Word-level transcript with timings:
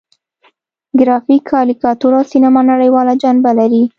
ګرافیک، 0.99 1.41
کاریکاتور 1.51 2.13
او 2.17 2.23
سینما 2.31 2.61
نړیواله 2.71 3.13
جنبه 3.23 3.51
لري. 3.59 3.83